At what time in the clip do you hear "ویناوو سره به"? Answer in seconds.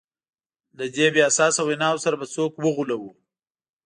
1.63-2.25